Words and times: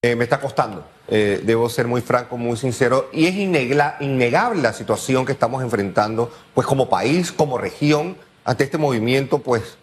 Eh, 0.00 0.14
me 0.14 0.22
está 0.22 0.38
costando, 0.38 0.86
eh, 1.08 1.42
debo 1.42 1.68
ser 1.68 1.88
muy 1.88 2.00
franco, 2.02 2.36
muy 2.36 2.56
sincero, 2.56 3.10
y 3.12 3.26
es 3.26 3.34
innegable 3.34 4.62
la 4.62 4.72
situación 4.72 5.26
que 5.26 5.32
estamos 5.32 5.60
enfrentando, 5.60 6.30
pues 6.54 6.68
como 6.68 6.88
país, 6.88 7.32
como 7.32 7.58
región, 7.58 8.16
ante 8.44 8.62
este 8.62 8.78
movimiento, 8.78 9.40
pues 9.40 9.76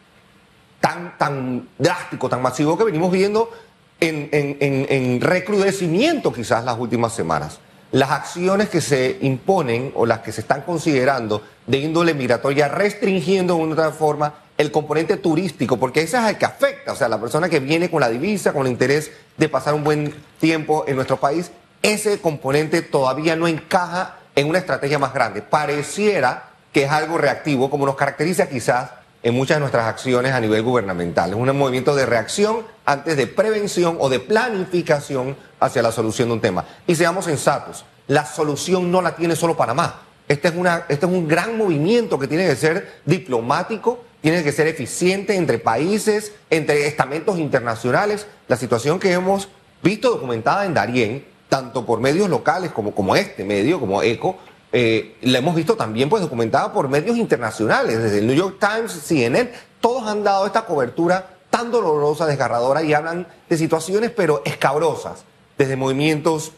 tan, 0.80 1.18
tan 1.18 1.68
drástico, 1.78 2.30
tan 2.30 2.42
masivo 2.42 2.78
que 2.78 2.86
venimos 2.86 3.12
viendo 3.12 3.52
en, 4.00 4.30
en 4.32 5.20
recrudecimiento 5.20 6.32
quizás 6.32 6.64
las 6.64 6.80
últimas 6.80 7.12
semanas. 7.12 7.60
Las 7.92 8.12
acciones 8.12 8.70
que 8.70 8.80
se 8.80 9.18
imponen 9.20 9.92
o 9.96 10.06
las 10.06 10.20
que 10.20 10.32
se 10.32 10.40
están 10.40 10.62
considerando 10.62 11.44
de 11.68 11.80
índole 11.80 12.14
migratoria, 12.14 12.70
restringiendo 12.70 13.58
de 13.58 13.64
una 13.64 13.74
otra 13.74 13.92
forma 13.92 14.45
el 14.58 14.72
componente 14.72 15.18
turístico, 15.18 15.78
porque 15.78 16.02
ese 16.02 16.18
es 16.18 16.24
el 16.24 16.38
que 16.38 16.46
afecta, 16.46 16.94
o 16.94 16.96
sea, 16.96 17.10
la 17.10 17.20
persona 17.20 17.50
que 17.50 17.60
viene 17.60 17.90
con 17.90 18.00
la 18.00 18.10
divisa, 18.10 18.54
con 18.54 18.66
el 18.66 18.72
interés 18.72 19.12
de 19.38 19.50
pasar 19.50 19.74
un 19.74 19.84
buen 19.84 20.14
tiempo 20.40 20.86
en 20.88 20.96
nuestro 20.96 21.18
país, 21.18 21.52
ese 21.82 22.20
componente 22.20 22.82
todavía 22.82 23.36
no 23.36 23.48
encaja 23.48 24.18
en 24.36 24.50
una 24.50 24.60
estrategia 24.60 24.98
más 24.98 25.14
grande. 25.14 25.42
Pareciera 25.42 26.52
que 26.72 26.84
es 26.84 26.92
algo 26.92 27.18
reactivo, 27.18 27.70
como 27.70 27.86
nos 27.86 27.96
caracteriza 27.96 28.50
quizás 28.50 28.90
en 29.24 29.34
muchas 29.34 29.58
de 29.58 29.62
nuestras 29.62 29.86
acciones 29.86 30.34
a 30.34 30.40
nivel 30.40 30.62
gubernamental. 30.62 31.32
Es 31.32 31.36
un 31.36 31.58
movimiento 31.58 31.96
de 31.96 32.06
reacción 32.06 32.66
antes 32.86 33.18
de 33.18 33.28
prevención 33.28 33.98
o 34.00 34.10
de 34.10 34.20
planificación 34.20 35.36
hacia 35.60 35.82
la 35.82 35.92
solución 35.92 36.30
de 36.30 36.34
un 36.34 36.42
tema. 36.42 36.66
Y 36.86 36.96
seamos 36.96 37.26
sensatos, 37.26 37.86
la 38.08 38.26
solución 38.26 38.92
no 38.92 39.02
la 39.02 39.16
tiene 39.16 39.36
solo 39.36 39.58
Panamá. 39.58 40.02
Este 40.28 40.48
es, 40.48 40.56
una, 40.56 40.86
este 40.90 41.06
es 41.06 41.12
un 41.12 41.28
gran 41.28 41.58
movimiento 41.58 42.18
que 42.20 42.28
tiene 42.28 42.48
que 42.48 42.56
ser 42.56 43.00
diplomático, 43.06 44.04
tiene 44.22 44.44
que 44.44 44.52
ser 44.52 44.68
eficiente 44.68 45.36
entre 45.36 45.60
países, 45.60 46.34
entre 46.50 46.88
estamentos 46.88 47.38
internacionales. 47.38 48.28
La 48.48 48.58
situación 48.58 49.00
que 49.00 49.12
hemos 49.12 49.50
visto 49.84 50.10
documentada 50.10 50.66
en 50.66 50.74
Darién, 50.74 51.26
tanto 51.50 51.86
por 51.86 52.00
medios 52.00 52.30
locales 52.30 52.72
como, 52.72 52.94
como 52.94 53.16
este 53.16 53.44
medio, 53.44 53.80
como 53.80 54.02
ECO, 54.02 54.38
eh, 54.72 55.16
la 55.22 55.38
hemos 55.38 55.56
visto 55.56 55.76
también 55.76 56.10
pues 56.10 56.22
documentada 56.22 56.74
por 56.74 56.90
medios 56.90 57.18
internacionales, 57.18 58.02
desde 58.02 58.20
el 58.20 58.28
New 58.28 58.36
York 58.36 58.58
Times, 58.60 58.92
CNN, 58.92 59.52
todos 59.80 60.08
han 60.08 60.24
dado 60.24 60.46
esta 60.46 60.66
cobertura 60.66 61.38
tan 61.50 61.72
dolorosa, 61.72 62.26
desgarradora 62.26 62.84
y 62.84 62.94
hablan 62.94 63.28
de 63.48 63.58
situaciones 63.58 64.12
pero 64.12 64.42
escabrosas, 64.44 65.24
desde 65.58 65.78
movimientos 65.78 66.52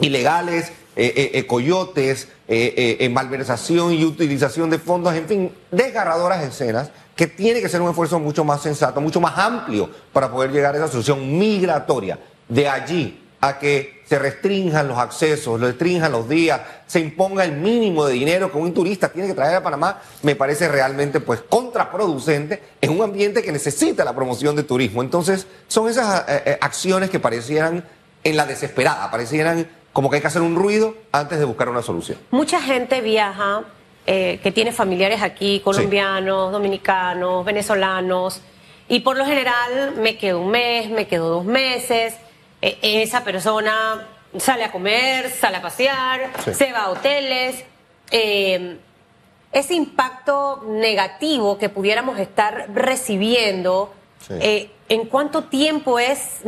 ilegales, 0.00 0.72
eh, 0.94 1.12
eh, 1.16 1.30
eh 1.34 1.46
coyotes, 1.46 2.28
eh, 2.48 3.08
malversación 3.10 3.94
y 3.94 4.04
utilización 4.04 4.68
de 4.68 4.78
fondos, 4.78 5.14
en 5.14 5.26
fin, 5.26 5.52
desgarradoras 5.70 6.44
escenas 6.44 6.90
que 7.16 7.26
tiene 7.26 7.62
que 7.62 7.68
ser 7.68 7.80
un 7.80 7.88
esfuerzo 7.88 8.18
mucho 8.18 8.44
más 8.44 8.62
sensato, 8.62 9.00
mucho 9.00 9.20
más 9.20 9.38
amplio 9.38 9.88
para 10.12 10.30
poder 10.30 10.50
llegar 10.52 10.74
a 10.74 10.78
esa 10.78 10.88
solución 10.88 11.38
migratoria. 11.38 12.18
De 12.48 12.68
allí 12.68 13.18
a 13.40 13.58
que 13.58 14.02
se 14.04 14.18
restrinjan 14.18 14.86
los 14.86 14.98
accesos, 14.98 15.60
restrinjan 15.60 16.12
los 16.12 16.28
días, 16.28 16.60
se 16.86 17.00
imponga 17.00 17.44
el 17.44 17.52
mínimo 17.52 18.04
de 18.04 18.12
dinero 18.12 18.52
que 18.52 18.58
un 18.58 18.74
turista 18.74 19.08
tiene 19.08 19.28
que 19.28 19.34
traer 19.34 19.56
a 19.56 19.62
Panamá, 19.62 20.00
me 20.22 20.36
parece 20.36 20.68
realmente 20.68 21.20
pues 21.20 21.40
contraproducente 21.48 22.62
en 22.80 22.90
un 22.90 23.02
ambiente 23.02 23.42
que 23.42 23.50
necesita 23.50 24.04
la 24.04 24.14
promoción 24.14 24.54
de 24.56 24.62
turismo. 24.62 25.02
Entonces, 25.02 25.46
son 25.68 25.88
esas 25.88 26.24
acciones 26.60 27.08
que 27.08 27.18
parecieran 27.18 27.84
en 28.24 28.36
la 28.36 28.46
desesperada, 28.46 29.10
parecieran 29.10 29.66
como 29.92 30.08
que 30.08 30.16
hay 30.16 30.22
que 30.22 30.28
hacer 30.28 30.42
un 30.42 30.56
ruido 30.56 30.94
antes 31.12 31.38
de 31.38 31.44
buscar 31.44 31.68
una 31.68 31.82
solución. 31.82 32.18
Mucha 32.30 32.60
gente 32.60 33.00
viaja 33.00 33.64
eh, 34.06 34.40
que 34.42 34.50
tiene 34.50 34.72
familiares 34.72 35.22
aquí, 35.22 35.60
colombianos, 35.60 36.52
dominicanos, 36.52 37.44
venezolanos, 37.44 38.40
y 38.88 39.00
por 39.00 39.16
lo 39.16 39.24
general 39.24 39.94
me 39.96 40.16
quedo 40.16 40.40
un 40.40 40.50
mes, 40.50 40.90
me 40.90 41.06
quedo 41.06 41.28
dos 41.28 41.44
meses, 41.44 42.14
e, 42.60 42.78
esa 42.82 43.22
persona 43.24 44.06
sale 44.38 44.64
a 44.64 44.72
comer, 44.72 45.30
sale 45.30 45.58
a 45.58 45.62
pasear, 45.62 46.30
se 46.52 46.72
va 46.72 46.84
a 46.84 46.90
hoteles. 46.90 47.64
Eh, 48.10 48.78
ese 49.52 49.74
impacto 49.74 50.64
negativo 50.66 51.58
que 51.58 51.68
pudiéramos 51.68 52.18
estar 52.18 52.70
recibiendo, 52.74 53.92
eh, 54.30 54.70
¿en 54.88 55.06
cuánto 55.06 55.44
tiempo 55.44 55.98
es 55.98 56.40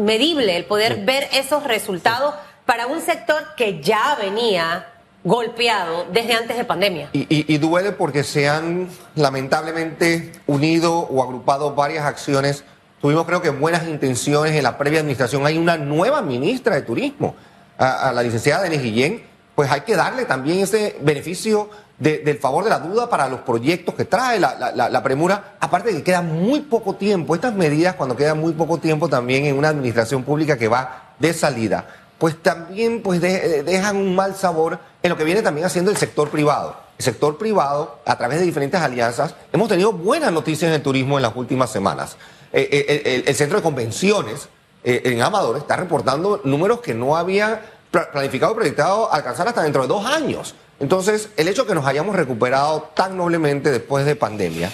medible 0.00 0.56
el 0.56 0.64
poder 0.64 1.04
ver 1.04 1.28
esos 1.32 1.64
resultados? 1.64 2.34
para 2.70 2.86
un 2.86 3.00
sector 3.00 3.42
que 3.56 3.80
ya 3.82 4.14
venía 4.14 4.86
golpeado 5.24 6.06
desde 6.12 6.34
antes 6.34 6.56
de 6.56 6.64
pandemia. 6.64 7.08
Y, 7.12 7.58
duele 7.58 7.90
porque 7.90 8.22
se 8.22 8.48
han 8.48 8.88
lamentablemente 9.16 10.30
unido 10.46 11.00
o 11.00 11.20
agrupado 11.20 11.74
varias 11.74 12.04
acciones. 12.04 12.62
Tuvimos 13.00 13.26
creo 13.26 13.42
que 13.42 13.50
buenas 13.50 13.88
intenciones 13.88 14.52
en 14.54 14.62
la 14.62 14.78
previa 14.78 15.00
administración. 15.00 15.44
Hay 15.44 15.58
una 15.58 15.78
nueva 15.78 16.22
ministra 16.22 16.76
de 16.76 16.82
Turismo, 16.82 17.34
a, 17.76 18.12
la 18.12 18.22
licenciada 18.22 18.62
Denis 18.62 18.82
Guillén. 18.82 19.24
Pues 19.56 19.68
hay 19.68 19.80
que 19.80 19.96
darle 19.96 20.24
también 20.24 20.60
ese 20.60 20.96
beneficio 21.00 21.70
del 22.00 22.38
favor 22.38 22.64
de 22.64 22.70
la 22.70 22.78
duda 22.78 23.08
para 23.08 23.28
los 23.28 23.40
proyectos 23.40 23.94
que 23.94 24.06
trae 24.06 24.40
la, 24.40 25.02
premura. 25.02 25.56
Aparte 25.60 25.90
de 25.90 25.98
que 25.98 26.02
queda 26.02 26.22
muy 26.22 26.60
poco 26.60 26.94
tiempo, 26.94 27.34
estas 27.34 27.54
medidas 27.54 27.94
cuando 27.94 28.16
queda 28.16 28.34
muy 28.34 28.54
poco 28.54 28.78
tiempo 28.78 29.08
también 29.08 29.44
en 29.44 29.56
una 29.56 29.68
administración 29.68 30.24
pública 30.24 30.56
que 30.56 30.68
va 30.68 31.14
de 31.18 31.32
salida 31.34 31.86
pues 32.20 32.42
también 32.42 33.00
pues 33.00 33.22
eh, 33.22 33.62
dejan 33.64 33.96
un 33.96 34.14
mal 34.14 34.36
sabor 34.36 34.78
en 35.02 35.08
lo 35.08 35.16
que 35.16 35.24
viene 35.24 35.40
también 35.40 35.66
haciendo 35.66 35.90
el 35.90 35.96
sector 35.96 36.28
privado. 36.28 36.76
El 36.98 37.04
sector 37.04 37.38
privado, 37.38 38.00
a 38.04 38.18
través 38.18 38.40
de 38.40 38.44
diferentes 38.44 38.78
alianzas, 38.78 39.34
hemos 39.54 39.70
tenido 39.70 39.90
buenas 39.94 40.30
noticias 40.30 40.68
en 40.68 40.74
el 40.74 40.82
turismo 40.82 41.16
en 41.16 41.22
las 41.22 41.34
últimas 41.34 41.70
semanas. 41.70 42.18
Eh, 42.52 42.68
eh, 42.70 43.24
el, 43.26 43.34
centro 43.34 43.56
de 43.56 43.62
convenciones 43.62 44.50
en 44.84 45.22
Amador 45.22 45.56
está 45.56 45.76
reportando 45.76 46.42
números 46.44 46.80
que 46.80 46.92
no 46.92 47.16
había 47.16 47.62
planificado 47.90 48.52
o 48.52 48.54
proyectado 48.54 49.10
alcanzar 49.10 49.48
hasta 49.48 49.62
dentro 49.62 49.80
de 49.80 49.88
dos 49.88 50.04
años. 50.04 50.54
Entonces, 50.80 51.28
el 51.36 51.46
hecho 51.48 51.62
de 51.62 51.68
que 51.68 51.74
nos 51.74 51.86
hayamos 51.86 52.16
recuperado 52.16 52.90
tan 52.94 53.16
noblemente 53.16 53.70
después 53.70 54.06
de 54.06 54.16
pandemia, 54.16 54.72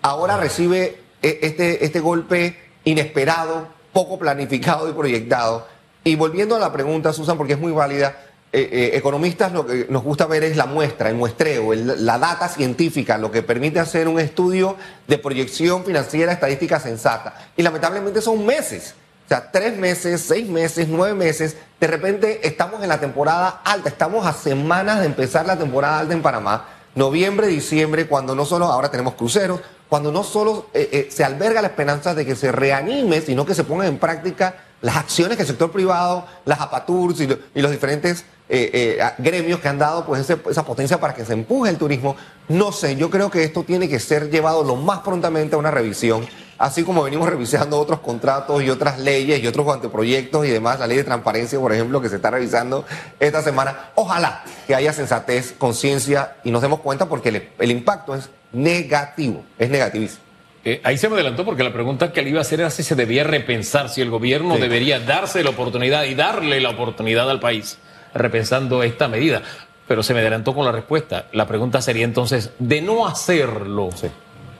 ahora 0.00 0.36
recibe 0.36 0.98
este, 1.20 1.84
este 1.84 2.00
golpe 2.00 2.56
inesperado, 2.84 3.68
poco 3.92 4.18
planificado 4.18 4.88
y 4.88 4.92
proyectado 4.92 5.66
y 6.02 6.16
volviendo 6.16 6.56
a 6.56 6.58
la 6.58 6.72
pregunta, 6.72 7.12
Susan, 7.12 7.36
porque 7.36 7.54
es 7.54 7.58
muy 7.58 7.72
válida, 7.72 8.16
eh, 8.52 8.68
eh, 8.72 8.90
economistas 8.94 9.52
lo 9.52 9.66
que 9.66 9.86
nos 9.90 10.02
gusta 10.02 10.26
ver 10.26 10.42
es 10.44 10.56
la 10.56 10.66
muestra, 10.66 11.08
el 11.08 11.14
muestreo, 11.14 11.74
la 11.74 12.18
data 12.18 12.48
científica, 12.48 13.18
lo 13.18 13.30
que 13.30 13.42
permite 13.42 13.78
hacer 13.80 14.08
un 14.08 14.18
estudio 14.18 14.76
de 15.06 15.18
proyección 15.18 15.84
financiera 15.84 16.32
estadística 16.32 16.80
sensata. 16.80 17.50
Y 17.56 17.62
lamentablemente 17.62 18.22
son 18.22 18.46
meses. 18.46 18.94
Sea, 19.30 19.52
tres 19.52 19.78
meses, 19.78 20.22
seis 20.22 20.48
meses, 20.48 20.88
nueve 20.88 21.14
meses. 21.14 21.56
De 21.78 21.86
repente 21.86 22.48
estamos 22.48 22.82
en 22.82 22.88
la 22.88 22.98
temporada 22.98 23.60
alta, 23.64 23.88
estamos 23.88 24.26
a 24.26 24.32
semanas 24.32 24.98
de 24.98 25.06
empezar 25.06 25.46
la 25.46 25.56
temporada 25.56 26.00
alta 26.00 26.14
en 26.14 26.20
Panamá. 26.20 26.66
Noviembre, 26.96 27.46
diciembre, 27.46 28.08
cuando 28.08 28.34
no 28.34 28.44
solo 28.44 28.64
ahora 28.64 28.90
tenemos 28.90 29.14
cruceros, 29.14 29.60
cuando 29.88 30.10
no 30.10 30.24
solo 30.24 30.66
eh, 30.74 31.06
se 31.12 31.22
alberga 31.22 31.62
la 31.62 31.68
esperanza 31.68 32.12
de 32.12 32.26
que 32.26 32.34
se 32.34 32.50
reanime, 32.50 33.20
sino 33.20 33.46
que 33.46 33.54
se 33.54 33.62
pongan 33.62 33.86
en 33.86 33.98
práctica 33.98 34.64
las 34.82 34.96
acciones 34.96 35.36
que 35.36 35.42
el 35.44 35.48
sector 35.48 35.70
privado, 35.70 36.26
las 36.44 36.60
APATURS 36.60 37.20
y, 37.20 37.28
los 37.54 37.70
diferentes 37.70 38.24
eh, 38.48 38.98
eh, 38.98 39.10
gremios 39.18 39.60
que 39.60 39.68
han 39.68 39.78
dado 39.78 40.04
pues 40.06 40.28
esa 40.28 40.64
potencia 40.64 40.98
para 40.98 41.14
que 41.14 41.24
se 41.24 41.34
empuje 41.34 41.70
el 41.70 41.78
turismo, 41.78 42.16
no 42.48 42.72
sé, 42.72 42.96
yo 42.96 43.10
creo 43.10 43.30
que 43.30 43.44
esto 43.44 43.62
tiene 43.62 43.88
que 43.88 44.00
ser 44.00 44.28
llevado 44.28 44.64
lo 44.64 44.74
más 44.74 45.00
prontamente 45.00 45.54
a 45.54 45.58
una 45.58 45.70
revisión, 45.70 46.26
así 46.60 46.84
como 46.84 47.02
venimos 47.02 47.28
revisando 47.28 47.80
otros 47.80 48.00
contratos 48.00 48.62
y 48.62 48.68
otras 48.68 48.98
leyes 48.98 49.42
y 49.42 49.46
otros 49.46 49.66
anteproyectos 49.66 50.46
y 50.46 50.50
demás, 50.50 50.78
la 50.78 50.86
ley 50.86 50.98
de 50.98 51.04
transparencia, 51.04 51.58
por 51.58 51.72
ejemplo, 51.72 52.02
que 52.02 52.10
se 52.10 52.16
está 52.16 52.30
revisando 52.30 52.84
esta 53.18 53.40
semana. 53.40 53.90
Ojalá 53.94 54.44
que 54.66 54.74
haya 54.74 54.92
sensatez, 54.92 55.54
conciencia 55.56 56.36
y 56.44 56.50
nos 56.50 56.60
demos 56.60 56.80
cuenta 56.80 57.06
porque 57.06 57.50
el 57.58 57.70
impacto 57.70 58.14
es 58.14 58.28
negativo, 58.52 59.42
es 59.58 59.70
negativísimo. 59.70 60.22
Eh, 60.62 60.82
ahí 60.84 60.98
se 60.98 61.08
me 61.08 61.14
adelantó 61.14 61.46
porque 61.46 61.64
la 61.64 61.72
pregunta 61.72 62.12
que 62.12 62.20
le 62.20 62.28
iba 62.28 62.40
a 62.40 62.42
hacer 62.42 62.60
era 62.60 62.68
si 62.68 62.82
se 62.82 62.94
debía 62.94 63.24
repensar, 63.24 63.88
si 63.88 64.02
el 64.02 64.10
gobierno 64.10 64.58
debería 64.58 65.00
darse 65.00 65.42
la 65.42 65.50
oportunidad 65.50 66.04
y 66.04 66.14
darle 66.14 66.60
la 66.60 66.68
oportunidad 66.68 67.30
al 67.30 67.40
país 67.40 67.78
repensando 68.12 68.82
esta 68.82 69.08
medida. 69.08 69.40
Pero 69.88 70.02
se 70.02 70.12
me 70.12 70.20
adelantó 70.20 70.54
con 70.54 70.66
la 70.66 70.72
respuesta. 70.72 71.26
La 71.32 71.46
pregunta 71.46 71.80
sería 71.80 72.04
entonces, 72.04 72.50
de 72.58 72.82
no 72.82 73.06
hacerlo, 73.06 73.88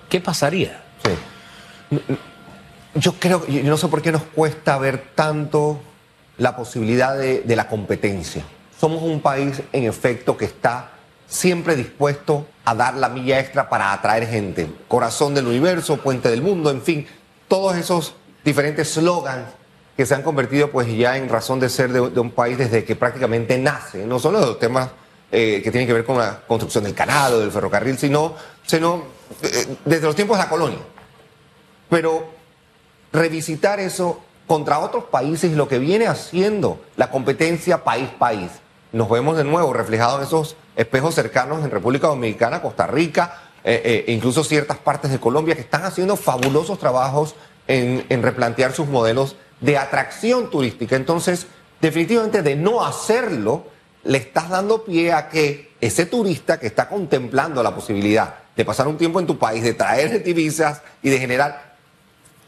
¿qué 0.09 0.21
pasaría? 0.21 0.81
Yo 2.95 3.15
creo, 3.15 3.47
yo 3.47 3.63
no 3.63 3.77
sé 3.77 3.89
por 3.89 4.03
qué 4.03 4.13
nos 4.13 4.23
cuesta 4.23 4.79
ver 4.79 5.13
tanto 5.15 5.81
la 6.39 6.57
posibilidad 6.57 7.17
de 7.17 7.57
la 7.57 7.69
competencia. 7.69 8.45
Somos 8.79 9.03
un 9.03 9.21
país, 9.21 9.63
en 9.73 9.85
efecto, 9.85 10.37
que 10.37 10.47
está 10.47 10.91
siempre 11.31 11.77
dispuesto 11.77 12.47
a 12.65 12.75
dar 12.75 12.95
la 12.97 13.09
milla 13.09 13.39
extra 13.39 13.69
para 13.69 13.93
atraer 13.93 14.27
gente. 14.27 14.69
Corazón 14.89 15.35
del 15.35 15.47
universo, 15.47 15.99
puente 15.99 16.29
del 16.29 16.43
mundo, 16.43 16.71
en 16.71 16.83
fin, 16.83 17.07
todos 17.47 17.77
esos 17.77 18.15
diferentes 18.45 18.93
slogans 18.93 19.47
que 19.97 20.07
se 20.07 20.15
han 20.15 20.23
convertido 20.23 20.71
pues 20.71 20.89
ya 20.97 21.17
en 21.17 21.29
razón 21.29 21.61
de 21.61 21.69
ser 21.69 21.93
de, 21.93 22.01
un 22.01 22.31
país 22.31 22.59
desde 22.59 22.85
que 22.85 22.97
prácticamente 22.97 23.59
nace, 23.59 24.07
no 24.07 24.19
solo 24.19 24.41
de 24.41 24.47
los 24.47 24.59
temas 24.59 24.89
eh, 25.31 25.61
que 25.63 25.71
tienen 25.71 25.87
que 25.87 25.93
ver 25.93 26.05
con 26.05 26.19
la 26.19 26.41
construcción 26.47 26.85
del 26.85 26.95
canal 26.95 27.35
o 27.35 27.39
del 27.39 27.53
ferrocarril, 27.53 27.97
sino, 27.99 28.35
sino 28.67 29.05
eh, 29.43 29.77
desde 29.85 30.07
los 30.07 30.17
tiempos 30.17 30.37
de 30.37 30.45
la 30.45 30.49
colonia. 30.49 30.79
Pero 31.91 32.25
revisitar 33.13 33.81
eso 33.81 34.21
contra 34.47 34.79
otros 34.79 35.05
países 35.05 35.53
y 35.53 35.55
lo 35.55 35.69
que 35.69 35.79
viene 35.79 36.07
haciendo 36.07 36.81
la 36.97 37.11
competencia 37.11 37.85
país-país. 37.85 38.51
Nos 38.93 39.09
vemos 39.09 39.37
de 39.37 39.45
nuevo 39.45 39.73
reflejados 39.73 40.21
en 40.21 40.27
esos 40.27 40.57
espejos 40.75 41.15
cercanos 41.15 41.63
en 41.63 41.71
República 41.71 42.09
Dominicana, 42.09 42.63
Costa 42.63 42.87
Rica, 42.87 43.43
eh, 43.63 43.83
eh, 43.85 44.05
e 44.09 44.13
incluso 44.13 44.43
ciertas 44.43 44.79
partes 44.79 45.11
de 45.11 45.21
Colombia 45.21 45.55
que 45.55 45.61
están 45.61 45.85
haciendo 45.85 46.17
fabulosos 46.17 46.79
trabajos 46.79 47.35
en, 47.69 48.07
en 48.09 48.23
replantear 48.23 48.73
sus 48.73 48.89
modelos 48.89 49.37
de 49.61 49.77
atracción 49.77 50.51
turística. 50.51 50.97
Entonces, 50.97 51.47
definitivamente 51.81 52.43
de 52.43 52.57
no 52.57 52.85
hacerlo, 52.85 53.67
le 54.05 54.19
estás 54.19 54.49
dando 54.49 54.85
pie 54.85 55.13
a 55.13 55.29
que 55.29 55.73
ese 55.81 56.07
turista 56.07 56.59
que 56.59 56.67
está 56.67 56.89
contemplando 56.89 57.63
la 57.63 57.75
posibilidad 57.75 58.35
de 58.57 58.65
pasar 58.65 58.89
un 58.89 58.97
tiempo 58.97 59.21
en 59.21 59.27
tu 59.27 59.39
país, 59.39 59.63
de 59.63 59.75
traer 59.75 60.23
divisas 60.25 60.83
y 61.03 61.11
de 61.11 61.19
generar, 61.19 61.70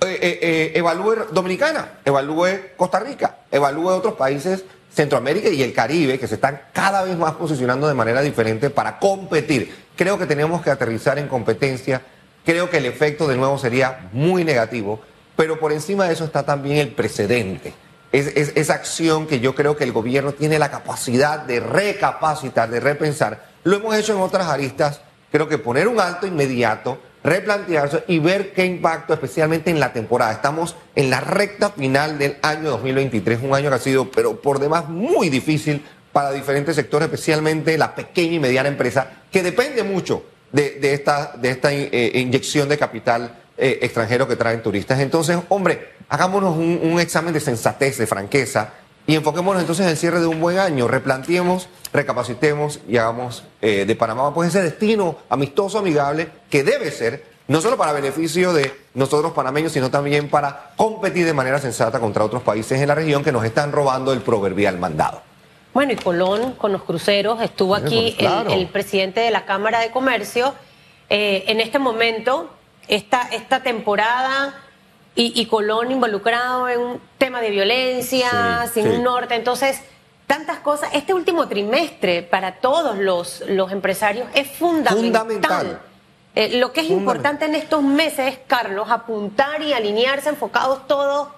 eh, 0.06 0.18
eh, 0.20 0.38
eh, 0.42 0.72
evalúe 0.74 1.26
Dominicana, 1.32 2.00
evalúe 2.04 2.76
Costa 2.76 3.00
Rica, 3.00 3.38
evalúe 3.50 3.88
otros 3.88 4.14
países, 4.14 4.64
Centroamérica 4.92 5.48
y 5.48 5.62
el 5.62 5.72
Caribe, 5.72 6.18
que 6.18 6.28
se 6.28 6.34
están 6.34 6.60
cada 6.72 7.02
vez 7.02 7.16
más 7.16 7.32
posicionando 7.32 7.88
de 7.88 7.94
manera 7.94 8.20
diferente 8.20 8.70
para 8.70 8.98
competir. 8.98 9.74
Creo 9.96 10.18
que 10.18 10.26
tenemos 10.26 10.62
que 10.62 10.70
aterrizar 10.70 11.18
en 11.18 11.28
competencia, 11.28 12.02
creo 12.44 12.68
que 12.68 12.78
el 12.78 12.86
efecto 12.86 13.26
de 13.26 13.36
nuevo 13.36 13.58
sería 13.58 14.10
muy 14.12 14.44
negativo, 14.44 15.00
pero 15.36 15.58
por 15.58 15.72
encima 15.72 16.06
de 16.06 16.12
eso 16.12 16.24
está 16.24 16.44
también 16.44 16.78
el 16.78 16.88
precedente 16.92 17.72
es, 18.12 18.52
esa 18.54 18.74
acción 18.74 19.26
que 19.26 19.40
yo 19.40 19.54
creo 19.54 19.76
que 19.76 19.84
el 19.84 19.92
gobierno 19.92 20.32
tiene 20.32 20.58
la 20.58 20.70
capacidad 20.70 21.40
de 21.40 21.60
recapacitar, 21.60 22.70
de 22.70 22.80
repensar. 22.80 23.46
Lo 23.64 23.76
hemos 23.76 23.96
hecho 23.96 24.14
en 24.14 24.20
otras 24.20 24.48
aristas. 24.48 25.00
Creo 25.30 25.48
que 25.48 25.58
poner 25.58 25.88
un 25.88 25.98
alto 25.98 26.26
inmediato, 26.26 27.00
replantearse 27.24 28.04
y 28.08 28.18
ver 28.18 28.52
qué 28.52 28.64
impacto, 28.64 29.14
especialmente 29.14 29.70
en 29.70 29.80
la 29.80 29.92
temporada. 29.92 30.32
Estamos 30.32 30.76
en 30.94 31.10
la 31.10 31.20
recta 31.20 31.70
final 31.70 32.18
del 32.18 32.36
año 32.42 32.70
2023, 32.70 33.40
un 33.42 33.54
año 33.54 33.68
que 33.70 33.76
ha 33.76 33.78
sido, 33.78 34.10
pero 34.10 34.40
por 34.40 34.58
demás, 34.58 34.88
muy 34.88 35.28
difícil 35.28 35.84
para 36.12 36.32
diferentes 36.32 36.76
sectores, 36.76 37.06
especialmente 37.06 37.78
la 37.78 37.94
pequeña 37.94 38.34
y 38.34 38.40
mediana 38.40 38.68
empresa, 38.68 39.08
que 39.30 39.42
depende 39.42 39.82
mucho 39.82 40.24
de, 40.52 40.78
esta, 40.92 41.32
de 41.36 41.50
esta 41.50 41.72
eh, 41.72 42.12
inyección 42.14 42.68
de 42.68 42.76
capital 42.76 43.38
eh, 43.56 43.78
extranjero 43.82 44.26
que 44.26 44.36
traen 44.36 44.62
turistas. 44.62 44.98
Entonces, 45.00 45.38
hombre, 45.48 45.92
hagámonos 46.08 46.56
un, 46.56 46.98
examen 47.00 47.32
de 47.32 47.40
sensatez, 47.40 47.98
de 47.98 48.06
franqueza, 48.06 48.72
y 49.06 49.16
enfoquémonos 49.16 49.60
entonces 49.60 49.84
en 49.84 49.90
el 49.90 49.96
cierre 49.96 50.20
de 50.20 50.26
un 50.26 50.40
buen 50.40 50.58
año, 50.58 50.86
replanteemos, 50.86 51.68
recapacitemos 51.92 52.80
y 52.88 52.96
hagamos 52.96 53.44
eh, 53.60 53.84
de 53.84 53.96
Panamá 53.96 54.32
pues 54.32 54.50
ese 54.50 54.62
destino 54.62 55.16
amistoso, 55.28 55.78
amigable, 55.78 56.28
que 56.48 56.62
debe 56.62 56.90
ser, 56.90 57.24
no 57.48 57.60
solo 57.60 57.76
para 57.76 57.92
beneficio 57.92 58.52
de 58.52 58.72
nosotros 58.94 59.32
panameños, 59.32 59.72
sino 59.72 59.90
también 59.90 60.28
para 60.28 60.70
competir 60.76 61.26
de 61.26 61.34
manera 61.34 61.58
sensata 61.58 61.98
contra 61.98 62.24
otros 62.24 62.42
países 62.42 62.80
en 62.80 62.88
la 62.88 62.94
región 62.94 63.24
que 63.24 63.32
nos 63.32 63.44
están 63.44 63.72
robando 63.72 64.12
el 64.12 64.20
proverbial 64.20 64.78
mandado. 64.78 65.22
Bueno, 65.74 65.92
y 65.92 65.96
Colón 65.96 66.52
con 66.52 66.70
los 66.70 66.82
cruceros, 66.82 67.40
estuvo 67.40 67.74
aquí 67.74 68.16
el, 68.18 68.68
presidente 68.68 69.20
de 69.20 69.30
la 69.30 69.46
Cámara 69.46 69.80
de 69.80 69.90
Comercio. 69.90 70.54
Eh, 71.08 71.44
en 71.48 71.60
este 71.60 71.78
momento, 71.78 72.50
esta, 72.88 73.22
esta 73.32 73.62
temporada 73.62 74.54
y, 75.14 75.46
Colón 75.46 75.90
involucrado 75.90 76.68
en 76.68 76.80
un 76.80 77.00
tema 77.18 77.40
de 77.40 77.50
violencia, 77.50 78.66
sin 78.72 78.88
un 78.88 79.02
norte. 79.02 79.34
Entonces, 79.34 79.80
tantas 80.26 80.58
cosas. 80.60 80.90
Este 80.94 81.12
último 81.12 81.48
trimestre 81.48 82.22
para 82.22 82.56
todos 82.56 82.96
los, 82.96 83.42
los 83.48 83.72
empresarios 83.72 84.26
es 84.34 84.50
fundamental. 84.50 85.80
Eh, 86.34 86.56
lo 86.56 86.72
que 86.72 86.80
es 86.80 86.88
importante 86.88 87.44
en 87.44 87.54
estos 87.54 87.82
meses, 87.82 88.38
Carlos, 88.46 88.88
apuntar 88.90 89.60
y 89.60 89.74
alinearse 89.74 90.30
enfocados 90.30 90.86
todos 90.86 91.28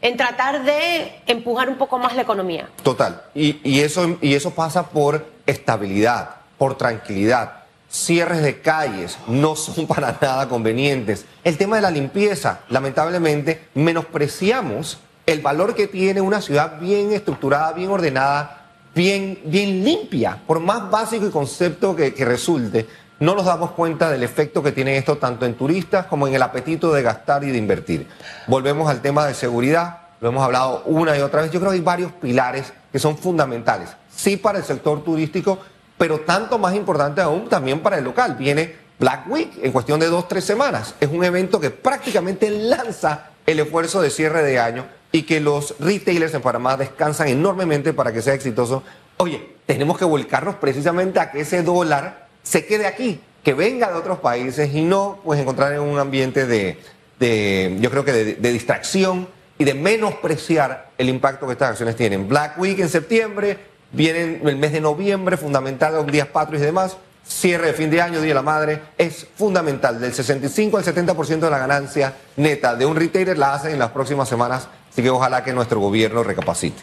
en 0.00 0.16
tratar 0.16 0.62
de 0.62 1.20
empujar 1.26 1.68
un 1.68 1.76
poco 1.76 1.98
más 1.98 2.14
la 2.14 2.22
economía. 2.22 2.68
Total. 2.84 3.22
Y, 3.34 3.58
y, 3.68 3.80
eso, 3.80 4.18
y 4.20 4.34
eso 4.34 4.52
pasa 4.52 4.90
por 4.90 5.26
estabilidad, 5.46 6.36
por 6.58 6.78
tranquilidad 6.78 7.65
cierres 7.96 8.42
de 8.42 8.60
calles 8.60 9.18
no 9.26 9.56
son 9.56 9.86
para 9.88 10.18
nada 10.20 10.48
convenientes. 10.48 11.24
El 11.44 11.56
tema 11.56 11.76
de 11.76 11.82
la 11.82 11.90
limpieza, 11.90 12.60
lamentablemente, 12.68 13.68
menospreciamos 13.74 14.98
el 15.24 15.40
valor 15.40 15.74
que 15.74 15.88
tiene 15.88 16.20
una 16.20 16.40
ciudad 16.40 16.78
bien 16.78 17.12
estructurada, 17.12 17.72
bien 17.72 17.90
ordenada, 17.90 18.70
bien, 18.94 19.40
bien 19.44 19.84
limpia, 19.84 20.40
por 20.46 20.60
más 20.60 20.88
básico 20.90 21.26
y 21.26 21.30
concepto 21.30 21.96
que, 21.96 22.14
que 22.14 22.24
resulte. 22.24 22.86
No 23.18 23.34
nos 23.34 23.46
damos 23.46 23.70
cuenta 23.70 24.10
del 24.10 24.22
efecto 24.22 24.62
que 24.62 24.72
tiene 24.72 24.98
esto 24.98 25.16
tanto 25.16 25.46
en 25.46 25.54
turistas 25.54 26.06
como 26.06 26.28
en 26.28 26.34
el 26.34 26.42
apetito 26.42 26.92
de 26.92 27.02
gastar 27.02 27.42
y 27.44 27.50
de 27.50 27.58
invertir. 27.58 28.06
Volvemos 28.46 28.90
al 28.90 29.00
tema 29.00 29.26
de 29.26 29.34
seguridad, 29.34 30.00
lo 30.20 30.28
hemos 30.28 30.42
hablado 30.42 30.82
una 30.84 31.16
y 31.16 31.20
otra 31.22 31.42
vez. 31.42 31.50
Yo 31.50 31.58
creo 31.58 31.72
que 31.72 31.78
hay 31.78 31.82
varios 31.82 32.12
pilares 32.12 32.72
que 32.92 32.98
son 32.98 33.16
fundamentales. 33.16 33.88
Sí 34.14 34.36
para 34.36 34.58
el 34.58 34.64
sector 34.64 35.02
turístico, 35.02 35.58
pero 35.98 36.20
tanto 36.20 36.58
más 36.58 36.74
importante 36.74 37.20
aún 37.20 37.48
también 37.48 37.80
para 37.80 37.98
el 37.98 38.04
local. 38.04 38.36
Viene 38.38 38.74
Black 38.98 39.28
Week 39.28 39.50
en 39.62 39.72
cuestión 39.72 40.00
de 40.00 40.06
dos, 40.06 40.28
tres 40.28 40.44
semanas. 40.44 40.94
Es 41.00 41.08
un 41.10 41.24
evento 41.24 41.60
que 41.60 41.70
prácticamente 41.70 42.50
lanza 42.50 43.30
el 43.46 43.60
esfuerzo 43.60 44.02
de 44.02 44.10
cierre 44.10 44.42
de 44.42 44.58
año 44.58 44.86
y 45.12 45.22
que 45.22 45.40
los 45.40 45.74
retailers 45.78 46.34
en 46.34 46.42
Panamá 46.42 46.76
descansan 46.76 47.28
enormemente 47.28 47.92
para 47.92 48.12
que 48.12 48.22
sea 48.22 48.34
exitoso. 48.34 48.82
Oye, 49.18 49.54
tenemos 49.66 49.98
que 49.98 50.04
volcarnos 50.04 50.56
precisamente 50.56 51.20
a 51.20 51.30
que 51.30 51.40
ese 51.40 51.62
dólar 51.62 52.26
se 52.42 52.66
quede 52.66 52.86
aquí, 52.86 53.20
que 53.42 53.54
venga 53.54 53.88
de 53.90 53.94
otros 53.94 54.18
países 54.18 54.74
y 54.74 54.82
no 54.82 55.20
pues 55.24 55.40
encontrar 55.40 55.72
en 55.72 55.80
un 55.80 55.98
ambiente 55.98 56.46
de, 56.46 56.78
de 57.18 57.76
yo 57.80 57.90
creo 57.90 58.04
que 58.04 58.12
de, 58.12 58.34
de 58.34 58.52
distracción 58.52 59.28
y 59.58 59.64
de 59.64 59.74
menospreciar 59.74 60.90
el 60.98 61.08
impacto 61.08 61.46
que 61.46 61.52
estas 61.52 61.70
acciones 61.70 61.96
tienen. 61.96 62.28
Black 62.28 62.58
Week 62.58 62.78
en 62.78 62.88
septiembre, 62.88 63.58
Viene 63.96 64.40
el 64.44 64.56
mes 64.56 64.72
de 64.72 64.80
noviembre, 64.82 65.38
fundamental, 65.38 65.94
los 65.94 66.06
días 66.06 66.28
patrios 66.28 66.62
y 66.62 66.66
demás. 66.66 66.98
Cierre 67.26 67.68
de 67.68 67.72
fin 67.72 67.90
de 67.90 68.02
año, 68.02 68.20
Día 68.20 68.28
de 68.28 68.34
la 68.34 68.42
Madre, 68.42 68.80
es 68.98 69.26
fundamental. 69.34 69.98
Del 69.98 70.12
65 70.12 70.76
al 70.76 70.84
70% 70.84 71.40
de 71.40 71.50
la 71.50 71.58
ganancia 71.58 72.12
neta 72.36 72.76
de 72.76 72.84
un 72.84 72.94
retailer 72.94 73.38
la 73.38 73.54
hacen 73.54 73.72
en 73.72 73.78
las 73.78 73.90
próximas 73.90 74.28
semanas. 74.28 74.68
Así 74.92 75.02
que 75.02 75.08
ojalá 75.08 75.42
que 75.42 75.54
nuestro 75.54 75.80
gobierno 75.80 76.22
recapacite. 76.22 76.82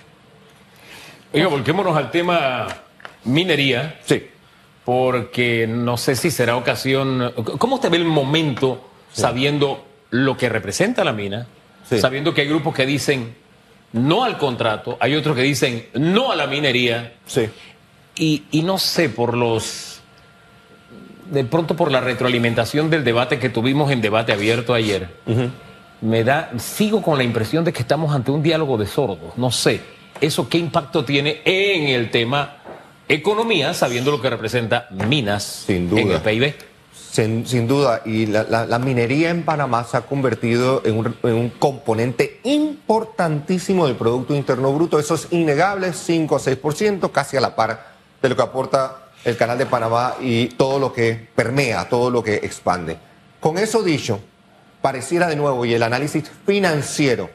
Oiga, 1.34 1.48
volquémonos 1.48 1.96
al 1.96 2.10
tema 2.10 2.68
minería. 3.26 4.00
Sí. 4.06 4.28
Porque 4.84 5.68
no 5.68 5.98
sé 5.98 6.16
si 6.16 6.32
será 6.32 6.58
ocasión. 6.58 7.32
¿Cómo 7.60 7.76
usted 7.76 7.92
ve 7.92 7.98
el 7.98 8.06
momento 8.06 8.90
sabiendo 9.14 9.86
lo 10.10 10.36
que 10.36 10.50
representa 10.50 11.04
la 11.04 11.14
mina? 11.14 11.46
Sabiendo 11.86 12.34
que 12.34 12.42
hay 12.42 12.48
grupos 12.48 12.74
que 12.74 12.88
dicen 12.88 13.36
no 13.94 14.24
al 14.24 14.38
contrato, 14.38 14.98
hay 15.00 15.16
otros 15.16 15.36
que 15.36 15.44
dicen 15.44 15.88
no 15.94 16.32
a 16.32 16.36
la 16.36 16.48
minería. 16.48 17.14
Sí. 17.26 17.50
Y, 18.16 18.62
no 18.64 18.78
sé, 18.78 19.10
por 19.10 19.36
los. 19.36 20.02
De 21.32 21.44
pronto, 21.44 21.76
por 21.76 21.92
la 21.92 22.00
retroalimentación 22.00 22.90
del 22.90 23.04
debate 23.04 23.40
que 23.40 23.50
tuvimos 23.50 23.92
en 23.92 24.02
debate 24.02 24.34
abierto 24.34 24.74
ayer, 24.74 25.10
me 26.02 26.24
da. 26.24 26.52
Sigo 26.58 27.02
con 27.02 27.18
la 27.18 27.24
impresión 27.24 27.64
de 27.64 27.74
que 27.74 27.82
estamos 27.82 28.14
ante 28.14 28.32
un 28.32 28.44
diálogo 28.44 28.78
de 28.78 28.86
sordos. 28.86 29.38
No 29.38 29.52
sé. 29.52 29.82
¿Eso 30.22 30.48
qué 30.48 30.58
impacto 30.58 31.04
tiene 31.04 31.42
en 31.44 31.88
el 31.88 32.12
tema 32.12 32.58
economía, 33.08 33.74
sabiendo 33.74 34.12
lo 34.12 34.22
que 34.22 34.30
representa 34.30 34.88
minas 34.92 35.66
en 35.68 35.90
el 35.98 36.22
PIB? 36.22 36.54
Sin, 37.14 37.68
duda, 37.68 38.02
y 38.06 38.26
la, 38.26 38.80
minería 38.80 39.30
en 39.30 39.44
Panamá 39.44 39.84
se 39.84 39.98
ha 39.98 40.02
convertido 40.02 40.82
en 40.84 40.98
un, 41.22 41.50
componente 41.60 42.40
importantísimo 42.42 43.86
del 43.86 43.96
Producto 43.96 44.34
Interno 44.34 44.74
Bruto. 44.74 44.98
Eso 44.98 45.14
es 45.14 45.28
innegable, 45.30 45.94
5 45.94 46.36
a 46.36 46.40
6%, 46.40 47.12
casi 47.12 47.38
a 47.38 47.42
la 47.42 47.56
par 47.56 47.86
de 48.20 48.30
lo 48.30 48.36
que 48.36 48.42
aporta 48.42 49.10
el 49.26 49.38
Canal 49.38 49.60
de 49.60 49.68
Panamá 49.68 50.16
y 50.22 50.48
todo 50.48 50.80
lo 50.80 50.92
que 50.92 51.30
permea, 51.36 51.88
todo 51.88 52.10
lo 52.10 52.24
que 52.24 52.38
expande. 52.38 52.98
Con 53.40 53.60
eso 53.60 53.84
dicho, 53.84 54.20
pareciera 54.82 55.28
de 55.28 55.36
nuevo, 55.36 55.66
y 55.66 55.76
el 55.76 55.84
análisis 55.84 56.24
financiero 56.48 57.30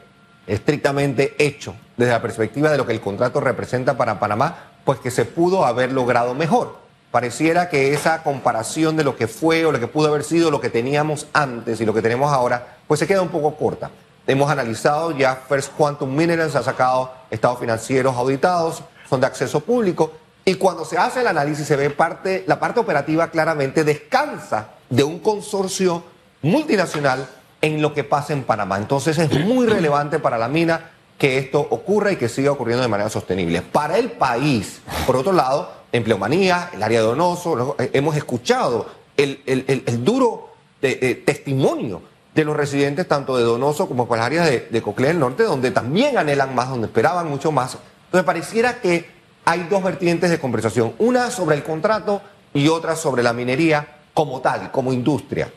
estrictamente 0.45 1.35
hecho 1.37 1.73
desde 1.95 2.11
la 2.11 2.21
perspectiva 2.21 2.69
de 2.69 2.77
lo 2.77 2.85
que 2.85 2.91
el 2.91 2.99
contrato 2.99 3.39
representa 3.39 3.95
para 3.95 4.19
Panamá, 4.19 4.71
pues 4.83 4.99
que 4.99 5.09
se 5.09 5.23
pudo 5.23 5.65
haber 5.65 5.93
logrado 5.93 6.35
mejor 6.35 6.78
pareciera 7.11 7.69
que 7.69 7.93
esa 7.93 8.23
comparación 8.23 8.95
de 8.95 9.03
lo 9.03 9.15
que 9.15 9.27
fue 9.27 9.65
o 9.65 9.71
lo 9.71 9.79
que 9.79 9.87
pudo 9.87 10.09
haber 10.09 10.23
sido 10.23 10.51
lo 10.51 10.61
que 10.61 10.69
teníamos 10.69 11.27
antes 11.33 11.81
y 11.81 11.85
lo 11.85 11.93
que 11.93 12.01
tenemos 12.01 12.31
ahora, 12.31 12.77
pues 12.87 12.99
se 12.99 13.07
queda 13.07 13.21
un 13.21 13.29
poco 13.29 13.55
corta. 13.55 13.89
Hemos 14.27 14.51
analizado 14.51 15.11
ya 15.11 15.35
First 15.47 15.73
Quantum 15.75 16.15
Minerals, 16.15 16.55
ha 16.55 16.63
sacado 16.63 17.11
estados 17.31 17.59
financieros 17.59 18.15
auditados, 18.15 18.83
son 19.09 19.21
de 19.21 19.27
acceso 19.27 19.59
público, 19.61 20.13
y 20.45 20.55
cuando 20.55 20.85
se 20.85 20.97
hace 20.97 21.21
el 21.21 21.27
análisis 21.27 21.65
se 21.65 21.75
ve 21.75 21.89
parte, 21.89 22.43
la 22.47 22.59
parte 22.59 22.79
operativa 22.79 23.29
claramente 23.29 23.83
descansa 23.83 24.69
de 24.89 25.03
un 25.03 25.19
consorcio 25.19 26.03
multinacional 26.41 27.27
en 27.61 27.81
lo 27.81 27.93
que 27.93 28.03
pasa 28.03 28.33
en 28.33 28.43
Panamá. 28.43 28.77
Entonces 28.77 29.17
es 29.17 29.31
muy 29.45 29.65
relevante 29.65 30.19
para 30.19 30.37
la 30.37 30.47
mina 30.47 30.91
que 31.17 31.37
esto 31.37 31.59
ocurra 31.59 32.11
y 32.11 32.15
que 32.15 32.29
siga 32.29 32.51
ocurriendo 32.51 32.81
de 32.81 32.87
manera 32.87 33.09
sostenible. 33.09 33.61
Para 33.61 33.97
el 33.97 34.11
país, 34.11 34.81
por 35.05 35.17
otro 35.17 35.33
lado, 35.33 35.78
empleomanía, 35.91 36.69
el 36.73 36.83
área 36.83 37.01
de 37.01 37.07
Donoso, 37.07 37.75
eh, 37.79 37.91
hemos 37.93 38.15
escuchado 38.15 38.87
el, 39.17 40.03
duro 40.03 40.49
testimonio 40.79 42.01
de 42.33 42.45
los 42.45 42.55
residentes 42.55 43.07
tanto 43.07 43.35
de 43.35 43.43
Donoso 43.43 43.87
como 43.87 44.07
por 44.07 44.17
las 44.17 44.27
áreas 44.27 44.49
de, 44.49 44.67
de 44.69 44.81
Coclé 44.81 45.09
del 45.09 45.19
Norte, 45.19 45.43
donde 45.43 45.71
también 45.71 46.17
anhelan 46.17 46.55
más, 46.55 46.69
donde 46.69 46.87
esperaban 46.87 47.27
mucho 47.27 47.51
más. 47.51 47.77
Entonces 48.05 48.25
pareciera 48.25 48.79
que 48.79 49.09
hay 49.45 49.67
dos 49.69 49.83
vertientes 49.83 50.29
de 50.29 50.39
conversación, 50.39 50.93
una 50.99 51.31
sobre 51.31 51.55
el 51.55 51.63
contrato 51.63 52.21
y 52.53 52.67
otra 52.67 52.95
sobre 52.95 53.23
la 53.23 53.33
minería 53.33 53.99
como 54.13 54.41
tal, 54.41 54.71
como 54.71 54.93
industria. 54.93 55.51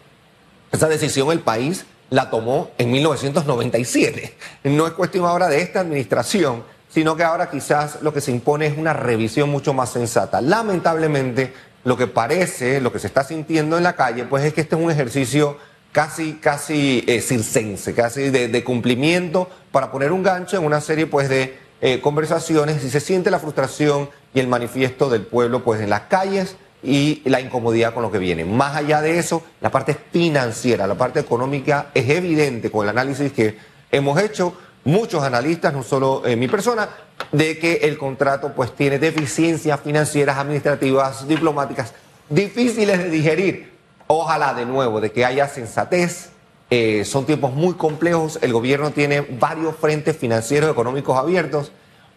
Esa 0.70 0.88
decisión 0.88 1.30
el 1.30 1.40
país 1.40 1.84
la 2.10 2.30
tomó 2.30 2.70
en 2.78 2.90
1997. 2.90 4.34
No 4.64 4.86
es 4.86 4.92
cuestión 4.92 5.26
ahora 5.26 5.48
de 5.48 5.60
esta 5.60 5.80
administración, 5.80 6.64
sino 6.92 7.16
que 7.16 7.24
ahora 7.24 7.50
quizás 7.50 8.02
lo 8.02 8.12
que 8.12 8.20
se 8.20 8.30
impone 8.30 8.66
es 8.66 8.76
una 8.76 8.92
revisión 8.92 9.48
mucho 9.48 9.72
más 9.72 9.90
sensata. 9.90 10.40
Lamentablemente, 10.40 11.54
lo 11.84 11.96
que 11.96 12.06
parece, 12.06 12.80
lo 12.80 12.92
que 12.92 12.98
se 12.98 13.06
está 13.06 13.24
sintiendo 13.24 13.78
en 13.78 13.84
la 13.84 13.96
calle, 13.96 14.24
pues 14.24 14.44
es 14.44 14.52
que 14.52 14.60
este 14.60 14.76
es 14.76 14.82
un 14.82 14.90
ejercicio 14.90 15.56
casi, 15.90 16.34
casi 16.34 17.02
eh, 17.06 17.20
circense, 17.20 17.94
casi 17.94 18.30
de, 18.30 18.64
cumplimiento 18.64 19.48
para 19.70 19.90
poner 19.90 20.12
un 20.12 20.22
gancho 20.22 20.56
en 20.56 20.64
una 20.64 20.80
serie 20.80 21.06
pues 21.06 21.28
de 21.28 21.56
eh, 21.80 22.00
conversaciones 22.00 22.84
y 22.84 22.90
se 22.90 23.00
siente 23.00 23.30
la 23.30 23.38
frustración 23.38 24.10
y 24.34 24.40
el 24.40 24.48
manifiesto 24.48 25.08
del 25.08 25.22
pueblo 25.22 25.64
pues 25.64 25.80
en 25.80 25.90
las 25.90 26.02
calles 26.02 26.56
y 26.82 27.22
la 27.24 27.40
incomodidad 27.40 27.94
con 27.94 28.02
lo 28.02 28.10
que 28.10 28.18
viene. 28.18 28.44
Más 28.44 28.76
allá 28.76 29.00
de 29.00 29.18
eso, 29.18 29.42
la 29.60 29.70
parte 29.70 29.96
financiera, 30.12 30.86
la 30.86 30.96
parte 30.96 31.20
económica 31.20 31.90
es 31.94 32.08
evidente 32.10 32.70
con 32.70 32.84
el 32.84 32.90
análisis 32.90 33.32
que 33.32 33.56
hemos 33.90 34.20
hecho 34.20 34.54
muchos 34.84 35.22
analistas, 35.22 35.72
no 35.72 35.82
solo 35.82 36.22
eh, 36.24 36.36
mi 36.36 36.48
persona, 36.48 36.88
de 37.30 37.58
que 37.58 37.74
el 37.82 37.98
contrato 37.98 38.52
pues 38.54 38.74
tiene 38.74 38.98
deficiencias 38.98 39.80
financieras, 39.80 40.38
administrativas, 40.38 41.26
diplomáticas, 41.26 41.94
difíciles 42.28 42.98
de 42.98 43.10
digerir. 43.10 43.72
Ojalá 44.06 44.54
de 44.54 44.66
nuevo, 44.66 45.00
de 45.00 45.12
que 45.12 45.24
haya 45.24 45.48
sensatez. 45.48 46.30
Eh, 46.70 47.04
son 47.04 47.26
tiempos 47.26 47.52
muy 47.52 47.74
complejos, 47.74 48.38
el 48.40 48.52
gobierno 48.52 48.92
tiene 48.92 49.20
varios 49.20 49.76
frentes 49.76 50.16
financieros 50.16 50.68
y 50.68 50.72
económicos 50.72 51.18
abiertos. 51.18 51.70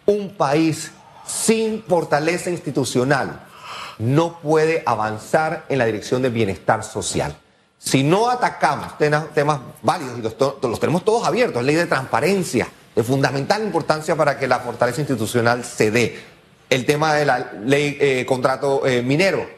Un 0.06 0.30
país 0.30 0.92
sin 1.26 1.82
fortaleza 1.82 2.50
institucional 2.50 3.40
no 3.98 4.40
puede 4.40 4.82
avanzar 4.86 5.66
en 5.68 5.78
la 5.78 5.84
dirección 5.84 6.22
del 6.22 6.32
bienestar 6.32 6.82
social. 6.84 7.36
Si 7.86 8.02
no 8.02 8.28
atacamos 8.28 8.98
temas, 8.98 9.32
temas 9.32 9.60
válidos 9.80 10.18
y 10.18 10.20
los, 10.20 10.80
tenemos 10.80 11.04
todos 11.04 11.24
abiertos, 11.24 11.62
ley 11.62 11.76
de 11.76 11.86
transparencia, 11.86 12.66
de 12.96 13.04
fundamental 13.04 13.62
importancia 13.62 14.16
para 14.16 14.36
que 14.36 14.48
la 14.48 14.58
fortaleza 14.58 15.02
institucional 15.02 15.62
se 15.64 15.92
dé. 15.92 16.18
El 16.68 16.84
tema 16.84 17.14
de 17.14 17.24
la 17.24 17.52
ley 17.64 17.96
eh, 18.00 18.26
contrato 18.26 18.84
eh, 18.84 19.02
minero, 19.02 19.48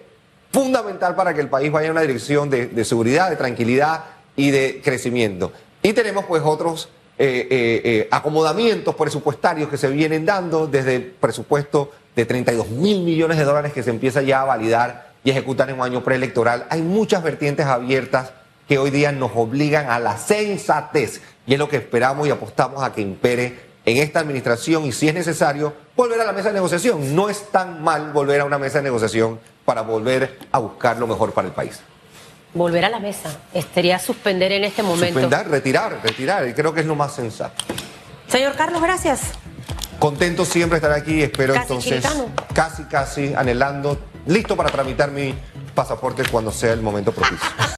fundamental 0.53 1.17
para 1.17 1.33
que 1.33 1.41
el 1.41 1.49
país 1.49 1.73
vaya 1.73 1.87
en 1.87 1.93
una 1.93 2.03
dirección 2.03 2.51
de, 2.51 2.67
de, 2.67 2.85
seguridad, 2.85 3.31
de 3.31 3.37
tranquilidad 3.37 4.05
y 4.37 4.51
de 4.51 4.83
crecimiento. 4.85 5.51
Y 5.83 5.95
tenemos 5.95 6.27
pues 6.27 6.43
otros 6.45 6.91
eh, 7.17 8.09
acomodamientos 8.11 8.95
presupuestarios 8.95 9.71
que 9.71 9.79
se 9.79 9.89
vienen 9.89 10.27
dando 10.27 10.67
desde 10.67 10.97
el 10.97 11.03
presupuesto 11.07 11.93
de 12.15 12.27
32 12.27 12.69
mil 12.69 13.05
millones 13.05 13.39
de 13.39 13.45
dólares 13.45 13.73
que 13.73 13.83
se 13.83 13.89
empieza 13.89 14.21
ya 14.21 14.43
a 14.43 14.45
validar 14.45 15.08
y 15.29 15.31
ejecutar 15.31 15.69
en 15.69 15.77
un 15.77 15.83
año 15.83 16.03
preelectoral. 16.03 16.65
Hay 16.71 16.81
muchas 16.81 17.23
vertientes 17.23 17.67
abiertas 17.67 18.31
que 18.67 18.79
hoy 18.79 18.91
día 18.91 19.13
nos 19.13 19.31
obligan 19.35 19.91
a 19.91 19.99
la 19.99 20.17
sensatez 20.17 21.21
y 21.47 21.53
es 21.53 21.59
lo 21.59 21.69
que 21.69 21.77
esperamos 21.77 22.27
y 22.27 22.31
apostamos 22.31 22.83
a 22.83 22.95
que 22.95 23.03
impere 23.03 23.61
en 23.85 23.99
esta 23.99 24.21
administración 24.21 24.87
y 24.87 24.93
si 24.93 25.07
es 25.07 25.13
necesario 25.13 25.75
volver 25.95 26.19
a 26.23 26.25
la 26.25 26.33
mesa 26.33 26.49
de 26.49 26.55
negociación. 26.55 27.15
No 27.15 27.29
es 27.29 27.51
tan 27.51 27.83
mal 27.83 28.11
volver 28.13 28.41
a 28.41 28.47
una 28.47 28.59
mesa 28.59 28.79
de 28.79 28.85
negociación 28.85 29.39
para 29.67 29.83
volver 29.83 30.39
a 30.51 30.61
buscar 30.61 30.97
lo 30.97 31.07
mejor 31.07 31.35
para 31.35 31.49
el 31.49 31.53
país. 31.53 31.81
Volver 32.55 32.87
a 32.87 32.89
la 32.89 32.99
mesa, 32.99 33.29
estaría 33.53 33.99
suspender 33.99 34.53
en 34.53 34.65
este 34.65 34.83
momento. 34.83 35.21
Suspender, 35.21 35.47
retirar, 35.51 36.01
retirar, 36.03 36.49
y 36.49 36.55
creo 36.55 36.73
que 36.73 36.81
es 36.81 36.87
lo 36.87 36.95
más 36.95 37.15
sensato. 37.15 37.67
Señor 38.29 38.55
Carlos, 38.57 38.81
gracias. 38.81 39.33
Contento 39.99 40.47
siempre 40.47 40.79
estar 40.79 40.93
aquí, 40.93 41.23
espero 41.23 41.53
Casi 41.53 41.65
entonces 41.65 41.91
chiritano. 41.91 42.31
casi, 42.55 42.85
casi 42.85 43.35
anhelando, 43.35 43.99
listo 44.29 44.57
para 44.57 44.71
tramitar 44.71 45.11
mi 45.11 45.35
pasaporte 45.75 46.23
cuando 46.31 46.53
sea 46.53 46.73
el 46.73 46.83
momento 46.83 47.13
propicio. 47.13 47.49